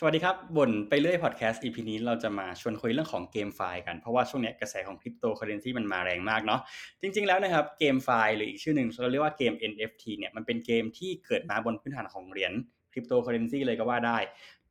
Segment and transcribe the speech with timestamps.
[0.00, 6.60] สวัสดีครับบ่นไปเรื่อยพอดแคสต์ EP นี้เราจะมาชวนคุยเรื่องของ GameFi กัน เพราะว่าช่วงนี้กระแสของคริปโตเคอเรนซีมันมาแรงมากเนาะ
[7.00, 12.52] จริง ๆแล้วนะครับ GameFi หรืออีกชื่อหนึ่งเราเรียกว่าเกม NFT เนี่ยมันเป็นเกมที่เกิดมาบนพื้นฐานของเหรียญ
[12.92, 14.18] คริปโตเคอเรนซีเลยก็ว่าได้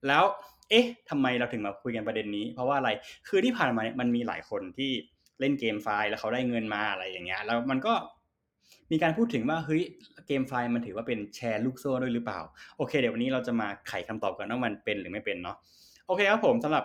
[0.07, 0.23] แล้ว
[0.69, 2.89] เอ๊ะทำไมเราถึงมาคุยกันประเด็นนี้ เพราะว่าอะไร
[3.27, 4.91] คือที่ผ่านมาเนี่ยมันมีหลายคนที่
[5.39, 7.93] เล่น GameFi แล้วเขาได้เงินมาอะไรอย่างเงี้ยแล้วมันก็
[8.91, 9.81] มีการพูดถึงว่าเฮ้ย
[10.27, 12.39] GameFi มันถือว่าเป็นแชร์ลูกโซ่ด้วยหรือเปล่า
[12.77, 15.57] โอเค เดี๋ยววันนี้เราจะมาไขคำตอบกันว่ามันเป็นหรือไม่เป็นเนาะ
[16.07, 16.83] โอเคครับผมสำหรับ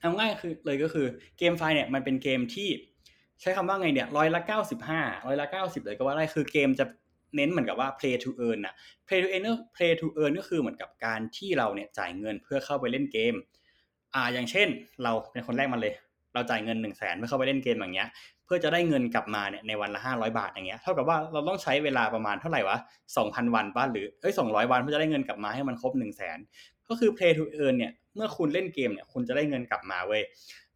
[0.00, 1.06] เอาง่ายคือเลยก็คือ
[1.38, 2.68] เกมไฟเนี่ยมันเป็นเกมที่
[3.40, 6.84] ใช้คำว่าไงเนี่ยร้อยละเก้าสิบห้าร้อยละเก้าสิบเลยก็ว่าได้คือเกมจะ
[7.36, 8.74] เน้นเหมือนกับว่า play to earn อะ
[9.06, 9.44] play to earn
[9.76, 13.34] play to earn ก็คือเหมือนกับการที่เราเนี่ยจ่ายเงินเพื่อเข้าไปเล่นเกม
[14.14, 14.68] อ่าอย่างเช่น
[15.02, 15.94] เราเป็นคนแรกมาเลย
[16.34, 18.08] เราจ่ายเงินหนึ่งแสนเพื่อเข้าไปเล่นเกมอย่างเงี้ย
[18.52, 22.76] พื่อจะได้เงินกลับมาเนี่ยในวันละห้าร้อยบาทอย่างเงี้ยเท่ากับว่าเราต้องใช้เวลาประมาณเท่าไหร่วะ
[23.16, 26.38] สองพันวันป้าหรือเอ้ยสองร้อยวันเพื่อจะได้เงินกลับมาให้มันครบหนึ่งแสน
[26.88, 30.22] ก็คือ play to earn เนี่ยเมื่อคุณเล่นเกมเนี่ยคุณจะได้เงินกลับมาเว้ย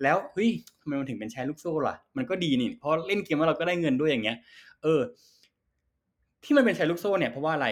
[0.02, 0.50] แล้วเฮ้ย
[0.80, 4.36] ทำไมมันถึงเป็นแชร์ลูกโซ่ล่ะมันก็ดีนี่เพราะเล่นเกมแล้วเราก็ได้เงินด้วยอย่างเงี้ย
[4.82, 5.00] เออ
[6.44, 7.68] ที่มันเป็นแชร์ลูกโซ่เนี่ยเพราะว่าอะไร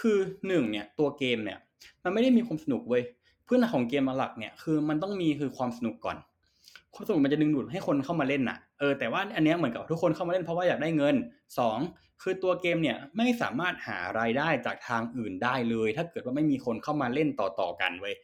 [0.00, 0.16] คือ
[0.48, 1.58] หนึ่งเนี่ยตัวเกมเนี่ย
[2.04, 3.02] มันไม่ได้มีความสนุกเว้ย
[3.46, 6.16] พื้นฐานของเกมหลักเนี่ยคือมันต้องมีคือความสนุกก่อน
[7.00, 11.16] ความสนุกมันจะดึงดูดให้คนเข้ามาเล่นน่ะเออแต่ว่าอันเนี้ยเหมือนกับทุกคนเข้ามาเล่นเพราะว่าอยากได้เงิน
[11.58, 11.78] สอง
[12.22, 18.14] คือตัวเกมเนี่ยไม่สามารถหารายได้จากทางอื่นได้เลย ถ้าเกิดว่าไม่มีคนเข้ามาเล่นต่อๆกันเว้ย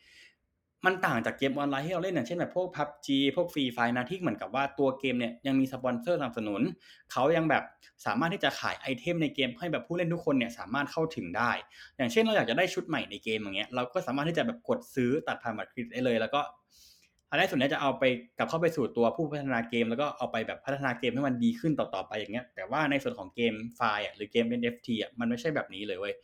[0.86, 6.60] มันต่างจากเกมออนไลน์ที่เราเล่นอย่างเช่นแบบพวก PUBG พวก Free Fire นะที่เหมือนกับว่าตัวเกมเนี่ยยังมีสปอนเซอร์สนับสนุน
[7.12, 7.62] เขายังแบบ
[8.06, 11.50] สามารถที่จะขายไอเทมในเกมให้แบบผู้เล่นทุกคนเนี่ยสามารถเข้าถึงได้
[11.96, 16.40] อย่างเช่นเราอยากจะได้ชุดใหม่ในเกมอย่างเงี้ยเราก็สามารถที่จะแบบกดซื้อตัดผ่านบัตรเครดิตได้เลย แล้วก็
[17.30, 18.04] รายได้ส่วนนี้จะเอาไป
[18.38, 26.14] กลับเข้าไปสู่ตัวผู้พัฒนาเกม แล้วก็เอาไปแบบพัฒนาเกมให้มันดีขึ้นต่อๆไปอย่างเงี้ยแต่ว่าในส่วนของเกมไฟล์หรือเกม NFT อะมันไม่ใช่แบบนี้เลยเว้ย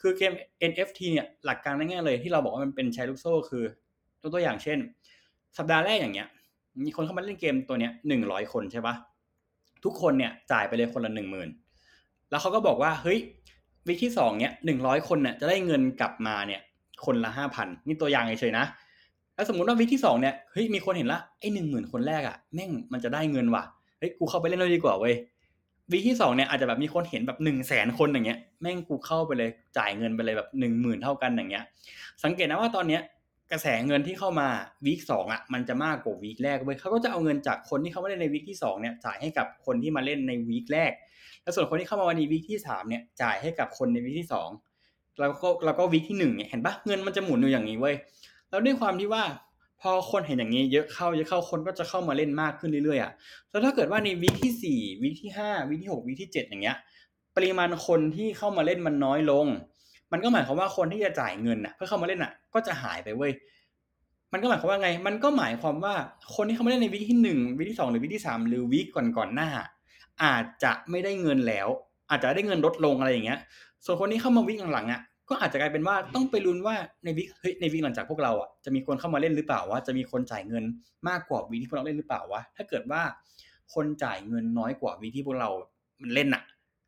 [0.00, 0.32] คือเกม
[0.70, 3.64] NFT เนี่ยหลักการง่ายๆเลยที่เราบอกว่ามันเป็นแชร์ลูกโซ่คือ
[4.20, 4.78] ตัวตัวอย่างเช่น
[5.58, 6.28] สัปดาห์แรกอย่างเงี้ย
[6.84, 8.94] มีคนเข้ามาเล่นเกมตัวเนี้ยหนึ่งร้อยคนใช่ปะ
[9.84, 11.48] ทุกคนเนี่ยจ่ายไปเลยคนละหนึ่งหมื่น
[12.30, 13.18] แล้วเขาก็บอกว่าเฮ้ย
[13.88, 16.60] วิธีสองเนี้ยหนึ่งร้อยคนเนี่ยจะได้เงินกลับมาเนี่ย
[17.04, 18.64] คนละห้าพันนี่ตัวอย่างเฉยๆนะ
[19.40, 23.62] แล้วสมมติว่าวิธีสองเนี่ยเฮ้ยมีคนเห็นละไอ้หนึ่งหมื่นคนแรกอะแม่งมันจะได้เงินว่ะ
[23.98, 25.14] เฮ้ยกูเข้าไปเล่นเลยดีกว่าเว้ย
[25.92, 31.64] วิธีสองเนี่ยอาจจะแบบมีคนเห็นแบบหนึ่งแสนคนอย่างเงี้ยแม่งกูเข้าไปเลยจ่ายเงินไปเลยแบบหนึ่งหมื่นเท่ากันอย่างเงี้ย
[32.24, 33.02] สังเกตนะว่าตอนเนี้ย
[33.52, 34.48] กระแสเงินที่เข้ามา
[34.86, 40.92] วีคสองอะมันจะมากกว่าวีคแรกเว้ยเขาก็จะเอาเงินจากคนที่เขาไม่ได้ในวีคที่สองเนี่ยจ่ายให้กับคนที่มาเล่นในวีคแรก
[41.42, 44.48] แล้วส่วนคนที่เข้ามาวันนี้วีคที่สามเนี่ยจ่ายให้กับคนในวีคที่สอง
[45.20, 47.94] แล้วก็แล้วก็วีคที่หนึ่งเนี่ยเห็นปะเงินมันจะหมุนอยู่อย่างนี้เว้ย
[48.50, 49.24] แล้วด้วยความที่ว่า
[49.80, 53.12] พอคนเห็นอย่างนี้เยอะเข้าเยอะเข้าคนก็จะเข้ามาเล่นมากขึ้นเรื่อยๆอะ
[53.50, 56.76] แล้วถ้าเกิดว่าในวีคที่สี่วีคที่ห้าวีคที่หกวีคที่เจ็ดอย่างเงี้ย
[57.36, 59.46] ปริมาณคนที่เข้ามาเล่นมันน้อยลง
[60.12, 63.32] มันก็หมายความว่าคนที่จะจ่ายเงินอะ เพื่อเข้ามาเล่นอะ ก็จะหายไปเว้ย
[64.32, 65.94] มันก็หมายความว่าไง มันก็หมายความว่า
[66.34, 69.48] คนที่เข้าไม่ได้ในวิกที่หนึ่งวิกที่สองหรือวิกที่สามหรือวิกก่อนก่อนหน้า
[70.22, 71.68] อาจจะไม่ได้เงินแล้ว
[72.10, 73.38] อาจจะได้เงินลดลงอะไรอย่างเงี้ย
[73.84, 75.00] ส่วนคนที่เข้ามาวิกหลังๆอะ
[75.30, 76.74] ก็อาจจะกลายเป็นว่าต้องไปลุ้นว่า
[77.04, 80.64] ในวิกเฮ้ยในวิกหลังจากพวกเราอะจะมีคนเข้ามาเล่นหรือเปล่าว่าจะมีคนจ่ายเงิน
[81.08, 83.02] มากกว่าวิกที่พวกเราเล่นหรือเปล่าวะถ้าเกิดว่า
[83.74, 85.48] คนจ่ายเงินน้อยกว่าวิกที่พวกเรา
[86.02, 86.42] มันเล่นอะ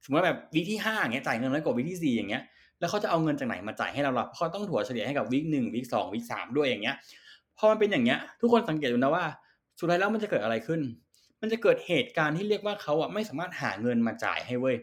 [0.04, 2.42] สมมติว่าแบบวิกที่ห้าอย่างเงี้ยจ่ายเงินน้อยกว่าวิกที่สี่อย่างเงี้ย
[2.80, 6.96] แล้วเขาจะเอาเงินจากไหนมาจ่ายให้เราล่ะเขาต้องถั่วเฉลี่ยให้กับวิกหนึ่งวิกสองวิกสามด้วยอย่างเงี้ย
[7.58, 9.24] พอมันเป็นอย่างเงี้ย ทุกคนสังเกตดูนะว่า
[9.78, 10.80] สุดท้ายแล้วมันจะเกิดอะไรขึ้น
[11.40, 14.76] มันจะเกิดเหตุการณ์ที่เรียกว่าเขาอะไม่สามารถหาเงินมาจ่ายให้เว้ย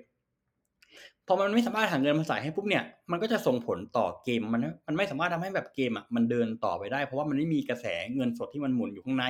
[1.31, 7.85] พอมันไม่สามารถหาเงินมาจ่ายให้ปุ๊บเนี่ยมันก็จะส่งผลต่อเกมมันมันไม่สามารถทำให้แบบเกมอะมันเดินต่อไปได้ เพราะว่ามันไม่มีกระแส
[8.16, 9.25] เงินสดที่มันหมุนอยู่ข้างใน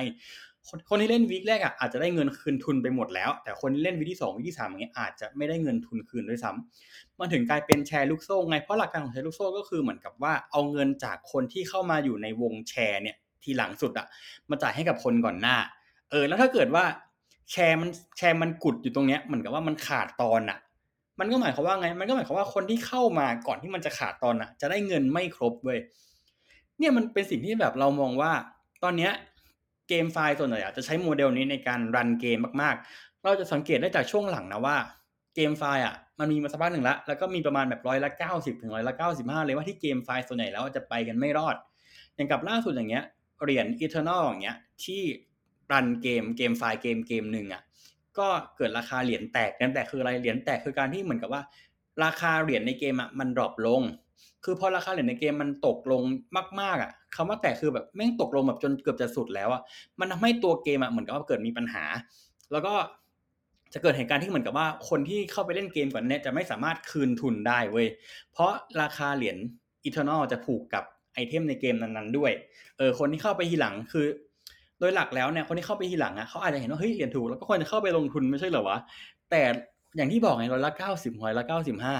[0.68, 14.06] คนคนที่เล่นวีคแรกอะอาจจะได้เงินคืนทุนไปหมดแล้ว แต่คนที่เล่นวีคที่สองวีคที่สามอย่างเงี้ยอาจจะไม่ได้เงินทุนคืนด้วยซ้ำมันถึงกลายเป็นแชร์ลูกโซ่ไงเพราะหลักการของแชร์ลูกโซ่ก็คือเหมือนกับว่าเอาเงินจากคนที่เข้ามาอยู่ในวงแชร์เนี่ยทีหลังสุดอะ
[14.50, 15.56] มาจ่ายให้กับคนก่อนหน้า
[16.10, 16.84] เออ แล้วถ้าเกิดว่า
[17.50, 20.58] แชร์มันแชร์มันกุดอยู่ตรงเนี้ยเหมือนกับว่ามันขาดตอนอะ
[21.20, 25.78] มันก็หมายความว่าไง มันก็หมายความว่าคนที่เข้ามาก่อนที่มันจะขาดตอนอะจะได้เงินไม่ครบเว้ย
[26.78, 28.32] เนี่ยมันเป็นสิ่งที่แบบเรามองว่า
[28.84, 29.12] ตอนเนี้ย
[29.88, 34.76] เกมไฟล์ส่วนใหญ่จะใช้โมเดลนี้ในการรันเกมมากๆ เราจะสังเกตได้จากช่วงหลังนะว่า
[35.34, 41.56] เกมไฟล์อะมันมีมาสักพักหนึ่งแล้วแล้วก็มีประมาณแบบร้อยละเก้าสิบถึงร้อยละเก้าสิบห้าเลยว่าที่เกมไฟล์ส่วนใหญ่แล้วจะไปกันไม่รอด
[42.14, 43.04] อย่างกับล่าสุดอย่างเงี้ย
[43.42, 45.02] เหรียญ Eternal อย่างเงี้ยที่
[45.72, 47.62] run เกม GameFi เกมเกมหนึ่งอะ
[48.20, 51.42] ก็เกิดราคาเหรียญแตกเหรียญแตกคืออะไรเหรียญแตกคือการที่เหมือนกับว่า
[52.04, 53.82] ราคาเหรียญในเกมอะมัน drop ลง
[54.44, 56.02] คือพอราคาเหรียญในเกมมันตกลง
[56.60, 59.62] มากๆอะคำว่าแตกคือแบบแม่งตกลงแบบจนเกือบจะสุดแล้วอะ
[60.00, 61.84] มันทำให้ตัวเกมอะเหมือนกับว่าเกิดมีปัญหา
[62.52, 62.74] แล้วก็
[63.74, 67.86] จะเกิดเหตุการณ์ที่เหมือนกับว่าคนที่เข้าไปเล่นเกมก่อนเนี้ยจะไม่สามารถคืนทุนได้เว้ย
[68.32, 68.52] เพราะ
[68.82, 69.36] ราคาเหรียญ
[69.84, 70.84] Eternal จะผูกกับ
[71.14, 72.32] ไอเทมในเกมนั้นๆด้วย
[72.78, 74.06] เออคนที่เข้าไปทีหลังคือ
[74.80, 78.78] โดยหลักแล้วเนี่ยคนที่เข้าไปทีหลังอะเขาอาจจะเห็นว่าเฮ้ยเหรียญถูกแล้วก็ควรจะเข้าไปลงทุนไม่ใช่เหรอวะ
[79.30, 79.42] แต่
[79.96, 81.94] อย่างที่บอกไงร้อยละเก้าสิบร้อยละเก้าสิบห้า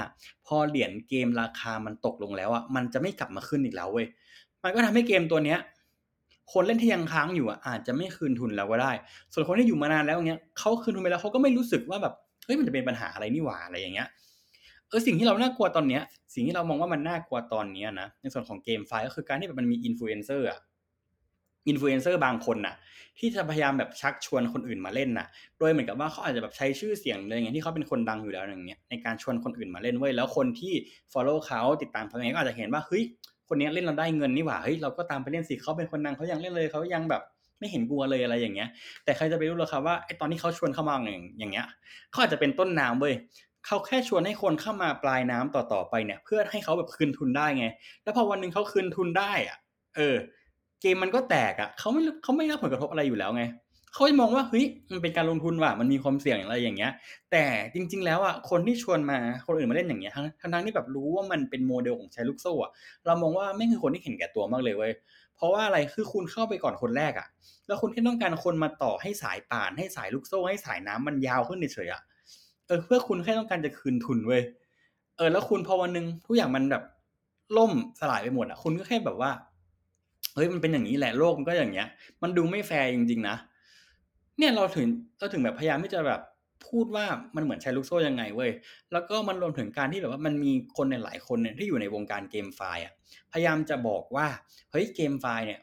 [0.46, 4.06] พอเหรียญเกมราคามันตกลงแล้วอะมันจะไม่กลับมาขึ้นอีกแล้วเว้ย
[4.62, 5.58] มันก็ทำให้เกมตัวเนี้ย
[6.52, 8.92] คนเล่นที่ยังค้างอยู่อะอาจจะไม่คืนทุนแล้วก็ได้
[9.32, 14.08] ส่วนคนที่อยู่มานานแล้วเงี้ยเขาคืนทุนไปแล้วเขาก็ไม่รู้สึกว่าแบบเฮ้ยมันจะเป็นปัญหาอะไรนี่หว่าอะไรอย่างเงี้ย
[14.88, 16.02] เออสิ่งที่เราน่ากลัวตอนเนี้ย
[16.34, 20.58] สิ่งที่เรามองว่ามันน่ากลัวตอนเนี้ยนะในส่วนของ GameFi ก็คือการที่แบบมันมีอินฟลูเอนเซอร์อะ
[21.68, 22.74] อินฟลูเอนเซอร์บางคนน่ะ
[23.18, 25.26] ที่จะพยายามแบบชักชวนคนอื่นมาเล่นน่ะ
[25.58, 30.72] โดยเหมือนกับว่าเขาอาจจะแบบใช้ชื่อเสียงเลยอย่างที่เขาเป็นคนดังอยู่แล้วอย่างเงี้ยในการชวนคนอื่นมาเล่นเว้ยแล้วคนที่
[31.12, 33.02] follow เขาติดตามเขาเองก็อาจจะเห็นว่าเฮ้ย
[33.48, 37.22] คนนี้เล่นเราได้เงินนี่หว่าเฮ้ยเราก็ตามไปเล่นสิเขาเป็นคนดังเขายังเล่นเลยเขายังแบบ
[37.58, 38.68] ไม่เห็นกลัวเลยอะไรอย่างเงี้ย
[39.04, 41.66] แต่ใครจะไปรู้หรอครับว่าไอตอนที่เขาชวนเข้ามาอย่างอย่างเงี้ย
[42.10, 43.14] เขาอาจจะเป็นต้นน้ำเว้ย
[43.66, 47.66] เขาแค่ชวนให้คนเข้ามาปลายน้ำต่อๆไปเนี่ย เพื่อให้เขาแบบคืนทุนได้ไง
[48.02, 49.58] แล้วพอวันหนึ่งเขาคืนทุนได้อะ
[49.96, 50.16] เออ
[50.80, 53.44] เกมมันก็แตกอะเขาไม่เขาไม่รับผลกระทบอะไรอยู่แล้วไง
[53.92, 56.92] เขาจะมองว่าเฮ้ยมันเป็นการลงทุนว่ะมันมีความเสี่ยงอะไรอย่างเงี้ย
[57.30, 57.44] แต่
[57.74, 62.70] จริง ๆ แล้วอะคนที่ชวนมาคนอื่นมาเล่นอย่างเงี้ยทั้งทั้งที่แบบรู้ว่ามันเป็นโมเดลของใช้ลูกโซ่อะ
[63.06, 64.92] เรามองว่าแม่งคือคนที่เห็นแก่ตัวมากเลยเว้ย
[65.36, 67.26] เพราะว่าอะไรคือคุณเข้าไปก่อนคนแรกอะ
[67.66, 72.02] แล้วคุณแค่ต้องการคนมาต่อให้สายป่านให้สายลูกโซ่ให้สายนั้นมันยาวขึ้นเฉยๆอะ
[72.66, 74.42] เออเพื่อคุณแค่ต้องการจะคืนทุนเว้ย
[75.16, 76.82] เออแล้วคุณพอวันนึงทุกอย่างมันแบบ
[77.56, 79.30] ล่มสลายไปหมดอะคุณก็แค่แบบว่า
[80.34, 81.88] เฮ้ยมันเป็นอย่างนี้แหละโลกมันก็อย่างเงี้ย
[82.22, 83.36] มันดูไม่แฟร์จริงๆนะ
[84.38, 84.86] เนี่ยเราถึง
[85.18, 86.20] เราถึงแบบพยายามที่จะแบบ
[86.68, 87.06] พูดว่า
[87.36, 88.50] มันเหมือนแชร์ลูกโซ่ยังไงเว้ย
[88.92, 92.92] แล้วก็มันรวมถึงการที่แบบว่ามันมีคนในหลายคนเนี่ยที่อยู่ในวงการเกมไฟอะ
[93.32, 94.26] พยายามจะบอกว่า
[94.70, 95.60] เฮ้ยเกมไฟเนี่ย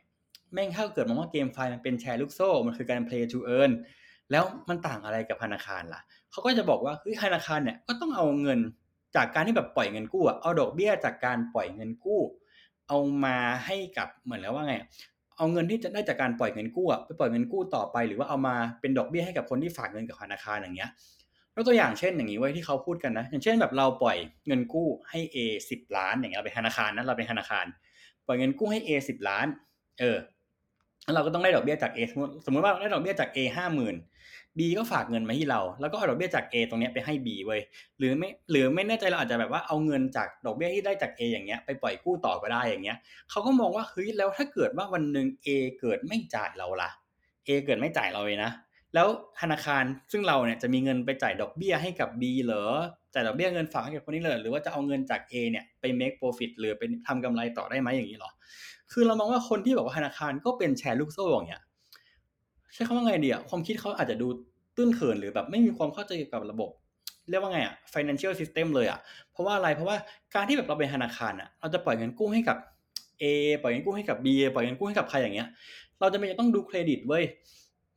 [0.54, 3.72] แม่งถ้าเกิดมองว่าเกมไฟมันเป็นแชร์ลูกโซ่ มันคือการ play to earn
[4.31, 8.60] แล้วมันต่างอะไรกับธนาคารล่ะ เขาก็จะบอกว่าเฮ้ยธนาคารเนี่ยก็ต้องเอาเงิน
[9.16, 12.22] จากการที่แบบปล่อยเงินกู้เอาดอกเบี้ยจากการปล่อยเงินกู้
[12.88, 14.75] เอามาให้กับเหมือนแล้วว่าไง
[15.38, 20.89] เอาเงินที่จะได้จากการปล่อยเงินกู้ไปปล่อยเงินกู้ต่อไป หรือว่าเอามาเป็นดอกเบี้ยให้กับคนที่ฝากเงินกับธนาคารอย่างเงี้ย
[21.56, 24.18] ยกตัวอย่างเช่นอย่างนี้ไว้ที่เขาพูดกันนะ อย่างเช่นแบบเราปล่อย
[24.48, 25.38] เงินกู้ให้ A
[25.69, 27.66] สิบล้านอย่างเงี้ยเราเป็นธนาคารนะเราเป็นธนาคาร
[28.25, 29.48] ปล่อยเงินกู้ให้ A สิบล้าน
[30.00, 30.18] เออ
[31.04, 33.95] แล้วเราก็ต้องได้ดอกเบี้ยจาก A สมมติสมมติว่าได้ดอกเบี้ยจาก A ห้าหมื่น
[34.58, 37.62] B ก็ฝากเงินมาให้เรา แล้วก็เอาดอกเบี้ยจาก A ตรงนี้ไปให้ B เว้ย
[38.00, 42.98] หรือไม่หรือไม่แน่ใจเราอาจจะแบบว่าเอาเงินจากดอกเบี้ยที่ได้จาก A อย่างเงี้ยไปปล่อยกู้ต่อก็ได้อย่างเงี้ย
[43.30, 45.48] เขาก็มองว่าเฮ้ยแล้วถ้าเกิดว่าวันหนึ่ง A
[45.80, 46.90] เกิดไม่จ่ายเราล่ะ
[47.48, 48.52] A เกิดไม่จ่ายเราเลยนะ
[48.94, 49.08] แล้ว
[49.42, 52.66] ธนาคารซึ่งเราเนี่ยจะมีเงินไปจ่ายดอกเบี้ยให้กับ B เหรอ
[53.14, 58.32] จ่ายดอกเบี้ยเงินฝากให้กับคนนี้เลยหรือว่าจะเอาเงินจาก A เนี่ยไป make profit หรือเป็นทำกำไรต่อได้ไหมอย่างนี้หรอ
[58.92, 61.64] คือเรามองว่าคนที่บอกว่าธนาคารก็เป็นแชร์ลูกโซ่อย่างเงี้ย
[62.74, 64.28] ใช้คำว่าไงดีอะความคิดเขาอาจจะดู
[64.75, 66.69] ตื้นเขินหรือแบบไม่มีความเข้าใจกับระบบ
[67.30, 69.00] เรียกว่าไงอะ financial system เลยอะ
[69.31, 69.98] เพราะว่าอะไรเพราะว่า
[70.36, 72.58] การที่แบบเราเป็นธนาคารอะเราจะปล่อยเงินกู้ให้กับ
[73.22, 73.24] A
[73.62, 75.48] ปล่อยเงินกู้ให้กับ B ปล่อยเงินกู้ให้กับใครอย่างเงี้ย
[76.00, 77.24] เราจะไม่ต้องดูเครดิตเว้ย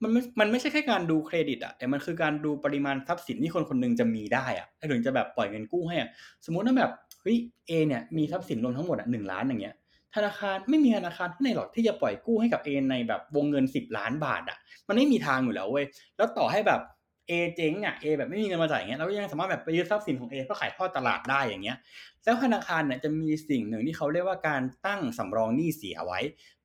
[0.02, 6.08] มันไม่มันไม่ใช่แค่การดูเครดิตอะแต่มันคือการดูปริมาณทรัพย์สินที่คนคนนึงจะมีได้อะถึงจะแบบปล่อยเงินกู้ให้อะ
[6.44, 7.36] สมมุติว่าแบบเฮ้ย
[7.66, 9.74] เอเนี่ยมีทรัพย์สินรวมทั้งหมดอะหนึ่งล้านอย่างเงี้ย
[10.14, 14.58] ธนาคารไม่มีธนาคารที่ไหนหรอกที่จะปล่อยกู้ให้กับเอในแบบวงเงินสิบล้านบาทอะ
[14.88, 15.84] มันไม่มีทางอยู่แล้วเว้ย
[16.16, 16.80] แล้วต่อให้แบบ
[17.28, 21.76] เอเจ๊งอะเอแบบไม่มีเงินมาจ่ายเงี้ยเราก็ยังสามารถแบบไปยึดทรัพย์สินของเอเพื่อขายทอดตลาดได้อย่างเงี้ย
[22.24, 26.20] แล้วธนาคารเนี่ยจะมีสิ่งหนึ่งที่เขาเรียกว่าการตั้งสำรองหนี้เสียไว้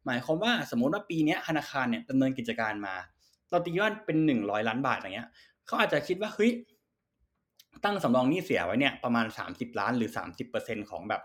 [0.05, 2.95] หมายความว่าสมมติว่าปีนี้ธนาคารเนี่ยดำเนินกิจการมา
[3.49, 5.29] เราตีว่าเป็นหนึ่งร้อยล้านบาทอย่างเงี้ย
[5.65, 6.51] เขาอาจจะคิดว่าเฮ้ย
[7.83, 11.21] ตั้งสำรองหนี้เสียไว้เนี่ยประมาณสามสิบล้านหรือสามสิบเปอร์เซ็นของแบบ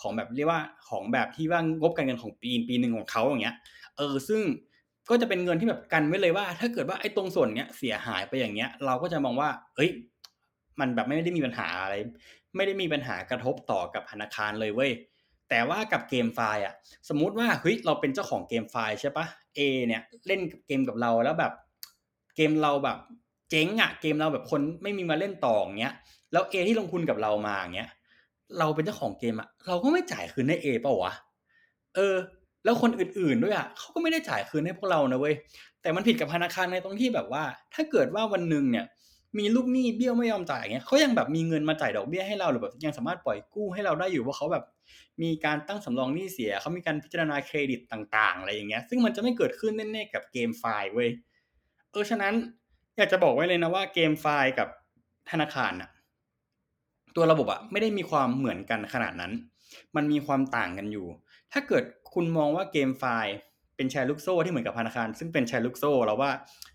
[0.00, 3.56] ของแบบเรียกว่าของแบบที่ว่างบการเงินของปีปีหนึ่งของเขาอย่างเงี้ย
[3.96, 4.40] เออซึ่ง
[5.10, 9.90] ก็จะเป็นเงินที่แบบกันไว้เลยว่า ถ้าเกิดว่าไอ้ตรงส่วนเนี้ยเสียหายไปอย่างเงี้ย เราก็จะมองว่า เอ้ย
[10.80, 11.94] มันแบบไม่ได้มีปัญหาอะไร
[12.56, 14.92] ไม่ได้มีปัญหากระทบต่อกับธนาคารเลยเว้ย
[15.50, 16.74] แต่ว่ากับเกมไฟล์อะ
[17.08, 19.26] สมมุติว่าเฮ้ยเราเป็นเจ้าของเกมไฟล์ใช่ปะ
[19.58, 21.52] A เนี่ยเล่นเกมกับเราแล้วแบบ
[22.36, 22.98] เกมเราแบบ
[23.50, 25.94] เจ๊งอะเกมเราแบบคนไม่มีมาเล่นต่ออย่างเงี้ย
[26.32, 27.90] แล้ว A ที่ลงทุนกับเรามาอย่างเงี้ย
[28.58, 31.14] เราเป็นเจ้าของเกมอะเราก็ไม่จ่ายคืนให้ A เปล่าวะ
[31.94, 32.16] เออ
[32.64, 35.34] แล้วคนอื่นๆด้วยอะเขาก็ไม่ได้จ่ายคืนให้พวกเรานะเว้ย
[35.82, 37.44] แต่มันผิดกับธนาคารในตรงที่แบบว่า
[37.74, 38.86] ถ้าเกิดว่าวันหนึ่งเนี่ย
[39.38, 44.64] มีลูกหนี้เบี้ยวไม่ยอมจ่ายเงี้ยเขายังแบบมีเงินมาจ่ายดอกเบี้ยให้เราหรือแบบยังสามารถปล่อยกู้ให้เราได้อยู่เพราะเขาแบบ
[45.22, 51.10] มีการตั้งสำรองหนี้เสียเขามีการพิจารณาเครดิตต่างๆ อะไรอย่างเงี้ย ซึ่งมันจะไม่เกิดขึ้นแน่ๆกับเกมไฟล์เว้ย
[51.90, 52.34] เออฉะนั้น
[52.96, 54.68] อยากจะบอกไว้เลยนะว่าเกมไฟล์กับ
[55.30, 55.88] ธนาคารอะ
[57.16, 59.32] ตัวระบบอะไม่ได้มีความเหมือนกันขนาดนั้น
[59.96, 61.06] มันมีความต่างกันอยู่
[61.52, 63.34] ถ้าเกิดคุณมองว่า GameFi
[63.76, 66.30] เป็นแชร์ลูกโซ่ที่เหมือนกับธนาคาร ซึ่งเป็นแชร์ลูกโซ่เราว่า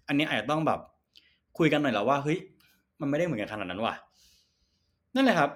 [0.08, 0.80] อันนี้อาจจะต้องแบบ
[1.58, 2.40] คุยกันหน่อยแล้วว่าเฮ้ย
[3.00, 3.94] มันไม่ได้เหมือนกันขนาดนั้นว่ะ
[5.16, 5.52] นั่นแหละครับ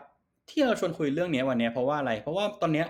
[0.49, 2.85] ที่เราชวนคุยเรื่องนี้วันนี้เพราะว่าอะไรเพราะว่าตอนนี้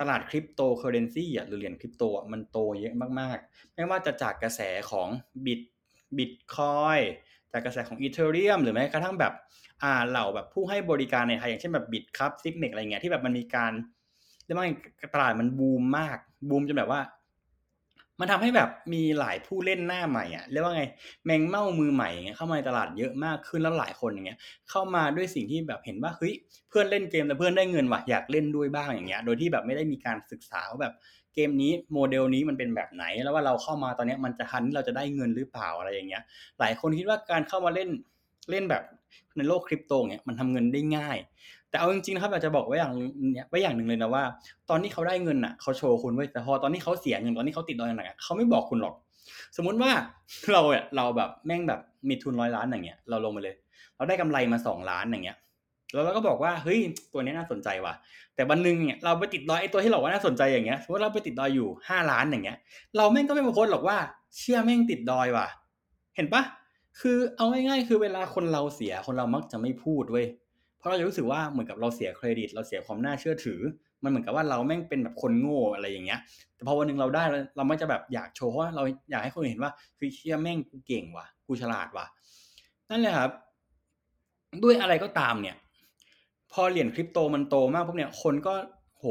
[0.00, 5.08] ตลาดคริปโตเคอเรนซีอะหรือเหรียญคริปโตอะมันโตเยอะมากๆ ไม่ว่าจะจากกระแสของ
[5.44, 5.60] Bit
[6.16, 6.98] Bitcoin
[7.52, 9.32] จากกระแสของ Ethereum หรือแม้กระทั่งแบบ
[9.82, 13.72] อ่าเหล่าแบบผู้ให้บริการในไทยอย่างเช่นแบบ Bitkub Zipmex อะไรเงี้ยที่แบบมันมีการ
[14.44, 14.66] เรียกว่า
[15.14, 16.18] ตลาดมันบูมมาก
[16.48, 17.00] บูมจนแบบว่า
[18.20, 20.84] มันทำให้แบบมีหลายผู้เล่นหน้าใหม่อะเรียกว่าไง
[21.24, 24.38] แมงเม่ามือใหม่เงี้ยเข้ามาในตลาดเยอะมากขึ้นแล้วหลายคนอย่างเงี้ย
[24.70, 26.32] เข้ามาด้วยสิ่งที่แบบเห็นว่าเฮ้ย
[26.68, 30.94] เพื่อนเล่นเกมแต่เพื่อนได้เงินว่ะอยากเล่นด้วยบ้างอย่างเงี้ย โดยที่แบบไม่ได้มีการศึกษาว่าแบบ
[31.34, 36.22] เกมนี้โมเดลนี้มันเป็นแบบไหน แล้วว่าเราเข้ามาตอนนี้มันจะทันที่เราจะได้เงินหรือเปล่าอะไรอย่างเงี้ย
[36.60, 37.88] หลายคนคิดว่าการเข้ามาเล่น
[38.50, 38.82] เล่นแบบ
[39.36, 41.18] ในโลกคริปโตเนี่ยมันทำเงินได้ง่าย
[41.70, 42.92] แต่เอาจริงๆนะครับอยากจะบอกไว้อย่าง
[43.34, 44.24] เนี้ยไว้อย่างหนึ่งเลยนะว่า
[44.70, 48.94] ตอนที่เขาได้เงินอะเขาโชว์คุณไว้แต่พอตอนที่เขาเสียเงินตอนที่เขาติดดอยหนักเขาไม่บอกคุณหรอก
[49.56, 49.90] สมมุติว่า
[50.52, 53.56] เราเนี่ยเราแบบแม่งแบบมีทุนร้อยล้านอย่างเงี้ยเราลงมาเลย
[53.96, 55.38] เราได้กำไรมาสองล้านอย่างเงี้ย
[55.92, 56.78] แล้วเราก็บอกว่าเฮ้ย
[57.12, 57.94] ตัวนี้น่าสนใจว่ะ
[58.34, 62.58] แต่วันหนึ่งเนี่ยเราไปติดดอยไอ้ตัวที่เราว่าน่าสนใจอย่างเงี้ยสมมติเราไปติดดอยอยู่ห้าล้านอย่างเงี้ย
[62.96, 63.96] เราแม่งก็ไม่มาโพสหรอกว่า
[64.38, 65.46] เชื่อแม่งติดดอยว่ะ
[66.16, 66.42] เห็นปะ
[67.00, 70.26] คือเอาง่ายๆคือเวลาคนเราเสียคนเรามักจะไม่พูดเว้ย
[70.78, 73.60] เพราะเราจะรู้สึกว่าเหมือนกับเราเสียเครดิต เราเสียความน่าเชื่อถือ
[74.02, 76.20] มันเหมือนกับว่าเราแม่งเป็นแบบคนโง่อะไรอย่างเงี้ย
[76.54, 77.22] แต่พอวันหนึ่งเราได้
[77.56, 82.06] เราไม่จะแบบอยากโชว์เพราเราอยากให้คนเห็นว่าคือเชี่ยแม่งกูเก่งว่ะกูฉลาดว่ะ
[82.90, 83.30] นั่นแหละครับ
[84.62, 85.56] ด้วยอะไรก็ตามเนี่ย
[86.52, 88.54] พอเหรียญคริปโตมันโตมากพวกเนี่ยคนก็
[88.98, 89.04] โห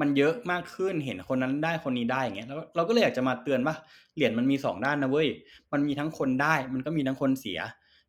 [0.00, 3.74] มันเยอะมากขึ้นเห็นคนนั้นได้คนนี้ได้อย่างเงี้ยแล้วเราก็เลยอยากจะมาเตือนว่า
[4.14, 5.28] เหรียญมันมีสองด้านนะเว้ย
[5.72, 7.60] มันมีทั้งคนได้มันก็มีทั้งคนเสีย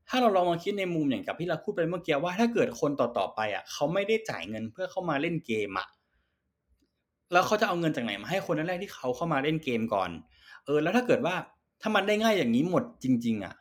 [0.09, 5.87] ถ้าเราลองมาคิดในมุมอย่างกับที่เราพูดไปเมื่อกี้ว่าถ้าเกิดคนต่อๆไปอะเขาไม่ได้จ่ายเงินเพื่อเข้ามาเล่นเกมอะ
[7.31, 10.09] แล้วเขาจะเอาเงินจากไหนมาให้คนแรกที่เขาเข้ามาเล่นเกมก่อน
[10.65, 11.35] เออ แล้วถ้าเกิดว่า
[11.81, 13.53] ถ้ามันได้ง่ายอย่างนี้หมดจริง ๆ อะ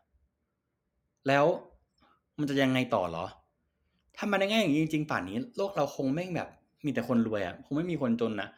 [1.29, 1.45] แล้ว
[2.39, 3.25] มันจะยังไงต่อหรอ
[4.23, 6.49] ถ้ามันได้ง่ายอย่างนี้จริงๆป่านนี้ โลกเราคงไม่แบบ
[6.85, 8.49] มีแต่คนรวยอะคงไม่มีคนจนนะ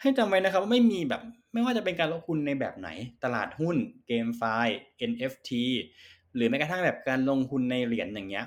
[0.00, 1.22] ให้จำไว้นะครับว่าไม่มีแบบ
[1.52, 2.88] ไม่ว่าจะเป็นการลงทุนในแบบไหน
[3.24, 4.78] ตลาดหุ้นเกมไฟล์
[5.10, 5.50] NFT
[6.34, 8.44] หรือแม้กระทั่งแบบการลงทุนในเหรียญอย่างเงี้ย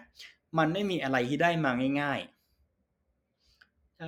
[0.58, 2.42] มันไม่มีอะไรที่ได้มาง่าย ๆ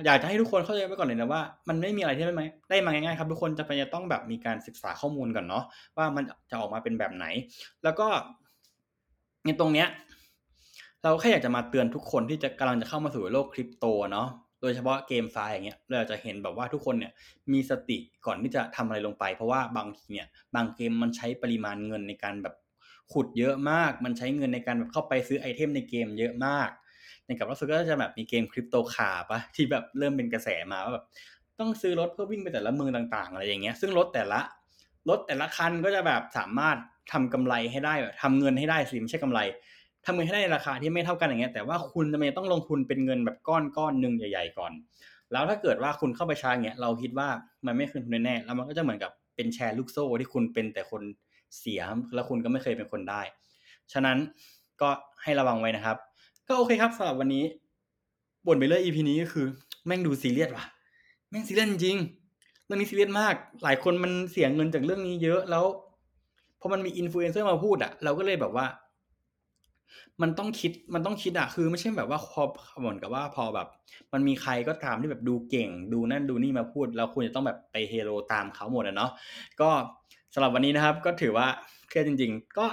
[0.06, 5.64] อยากจะให้ทุกคนเข้าใจไว้ก่อนเลยนะว่ามันไม่มีอะไรที่ได้มาได้มาง่ายๆครับทุกคนจะไปจะต้องแบบมีการศึกษาข้อมูลก่อนเนาะ
[5.96, 7.26] ว่ามันจะออกมาเป็นแบบไหน
[7.84, 8.06] แล้วก็
[9.44, 9.88] ในตรงเนี้ย
[11.04, 14.28] เราแค่อยากจะมาเตือนทุกคนที่จะกำลังจะเข้ามาสู่โลกคริปโตเนาะ
[14.60, 17.12] โดยเฉพาะ GameFi อย่างเงี้ยเราจะเห็นแบบว่าทุกคนเนี่ย
[17.52, 22.54] มีสติก่อนที่จะทำอะไรลงไป เพราะว่าบางทีเนี่ยบางเกมมันใช้ปริมาณเงินในการแบบ
[23.12, 26.68] ขุดเยอะมาก มันใช้เงินในการแบบเข้าไปซื้อ item ในเกมเยอะมาก
[27.24, 31.04] ในกับล่าสุดก็จะแบบมีเกม CryptoCars ปะที่แบบเริ่มเป็นกระแสมาว่าแบบ
[31.60, 34.40] ต้องซื้อรถเพื่อวิ่งไปแต่ละเมืองต่าง ๆ อะไรอย่างเงี้ยซึ่งรถแต่ละ
[35.08, 36.76] รถแต่ละคันก็จะแบบสามารถ
[37.12, 39.40] ทำกำไรให้ได้แบบทำเงินให้ได้สิไม่ใช่กำไร
[40.06, 44.72] ทำเงินให้ได้ในราคาที่ไม่เท่ากันอย่างเงี้ยแต่ว่าคุณจะไม่ต้องลงทุนเป็นเงินแบบก้อนก้อนหนึ่งใหญ่ ๆ ก่อน
[45.32, 47.28] แล้วถ้าเกิดว่าคุณเข้าไปช้าเงี้ยเราคิดว่า
[47.66, 51.02] มันไม่คืนทุนแน่แล้วมันก็จะเหมือนกับเป็นแชร์ลูกโซ่ที่คุณเป็นแต่คน
[51.58, 51.82] เสีย
[52.14, 53.22] แล้วคุณก็ไม่เคยเป็นคนได้
[53.92, 54.18] ฉะนั้น
[54.80, 54.88] ก็
[55.22, 55.96] ให้ระวังไว้นะครับ
[56.48, 57.44] ก็โอเคครับสำหรับวันนี้
[58.46, 59.46] บ่นไปเรื่อย EP นี้ก็คือ
[59.86, 60.64] แม่งดูซีเรียสว่ะ
[61.30, 61.96] แม่งซีเรียสจริง
[62.66, 63.34] เรื่องนี้ซีเรียสมาก
[63.64, 65.64] หลายคนมันเสียเงินจากเรื่องนี้เยอะแล้ว
[66.60, 68.66] พอมันมีอินฟลูเอนเซอร์มาพูดอะเราก็เลยแบบว่า
[70.22, 72.42] มันต้องคิดมันต้องคิดอะคือไม่ใช่แบบว่าพอ
[72.80, 73.66] เหมือนกับว่าพอแบบ
[74.12, 79.10] มันมีใครก็ตามที่แบบดูเก่ง ดูนั่นดูนี่มาพูดเราควรจะต้องแบบไปเฮโลตามเขาหมดอะเนาะ
[79.60, 79.68] ก็
[80.34, 81.46] สำหรับวันนี้นะครับ ก็ถือว่า
[81.88, 82.66] เครียดจริง ๆ ก็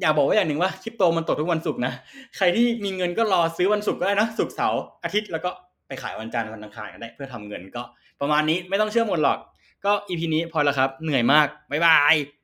[0.00, 1.92] อยากบอกว่าอย่างหนึ่งว่าคริปโตมันตกทุกวันศุกร์นะ
[2.36, 5.50] ใครที่มีเงินก็รอซื้อวันศุกร์ก็ได้นะศุกร์เสาร์อาทิตย์แล้วก็
[5.86, 7.82] ไปขายวันจันทร์วันอังคารก็ได้เพื่อทำเงินก็
[8.20, 9.38] ประมาณนี้ไม่ต้องเชื่อหมดหรอก
[9.84, 12.37] ก็อีพีนี้พอแล้วครับ เหนื่อยมากบ๊ายบาย